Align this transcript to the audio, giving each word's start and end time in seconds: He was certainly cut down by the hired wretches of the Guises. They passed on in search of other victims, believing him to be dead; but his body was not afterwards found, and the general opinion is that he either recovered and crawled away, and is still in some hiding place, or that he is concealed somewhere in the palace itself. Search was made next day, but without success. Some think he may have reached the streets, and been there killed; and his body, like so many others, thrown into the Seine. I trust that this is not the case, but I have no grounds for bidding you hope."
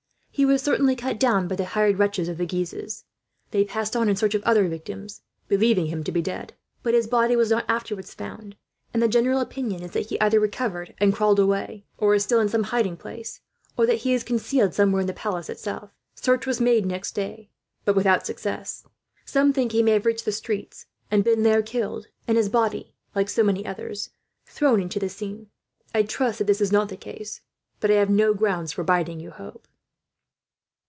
He 0.33 0.45
was 0.45 0.61
certainly 0.61 0.95
cut 0.95 1.19
down 1.19 1.47
by 1.49 1.57
the 1.57 1.65
hired 1.65 1.99
wretches 1.99 2.29
of 2.29 2.37
the 2.37 2.45
Guises. 2.47 3.03
They 3.51 3.65
passed 3.65 3.97
on 3.97 4.07
in 4.09 4.15
search 4.15 4.33
of 4.33 4.41
other 4.43 4.65
victims, 4.69 5.21
believing 5.49 5.87
him 5.87 6.05
to 6.05 6.11
be 6.11 6.21
dead; 6.21 6.53
but 6.81 6.93
his 6.95 7.05
body 7.05 7.35
was 7.35 7.51
not 7.51 7.65
afterwards 7.67 8.13
found, 8.13 8.55
and 8.93 9.03
the 9.03 9.09
general 9.09 9.39
opinion 9.41 9.83
is 9.83 9.91
that 9.91 10.05
he 10.07 10.19
either 10.21 10.39
recovered 10.39 10.95
and 10.99 11.13
crawled 11.13 11.37
away, 11.37 11.85
and 11.99 12.15
is 12.15 12.23
still 12.23 12.39
in 12.39 12.47
some 12.49 12.63
hiding 12.63 12.95
place, 12.95 13.41
or 13.77 13.85
that 13.85 13.99
he 13.99 14.13
is 14.13 14.23
concealed 14.23 14.73
somewhere 14.73 15.01
in 15.01 15.07
the 15.07 15.13
palace 15.13 15.49
itself. 15.49 15.91
Search 16.15 16.45
was 16.47 16.61
made 16.61 16.85
next 16.85 17.11
day, 17.11 17.51
but 17.83 17.95
without 17.95 18.25
success. 18.25 18.85
Some 19.25 19.51
think 19.51 19.73
he 19.73 19.83
may 19.83 19.91
have 19.91 20.05
reached 20.05 20.25
the 20.25 20.31
streets, 20.31 20.85
and 21.11 21.25
been 21.25 21.43
there 21.43 21.61
killed; 21.61 22.07
and 22.27 22.37
his 22.37 22.49
body, 22.49 22.95
like 23.13 23.29
so 23.29 23.43
many 23.43 23.65
others, 23.65 24.09
thrown 24.45 24.81
into 24.81 24.97
the 24.97 25.09
Seine. 25.09 25.51
I 25.93 26.03
trust 26.03 26.37
that 26.39 26.47
this 26.47 26.61
is 26.61 26.71
not 26.71 26.87
the 26.87 26.97
case, 26.97 27.41
but 27.81 27.91
I 27.91 27.95
have 27.95 28.09
no 28.09 28.33
grounds 28.33 28.71
for 28.71 28.83
bidding 28.85 29.19
you 29.19 29.29
hope." 29.29 29.67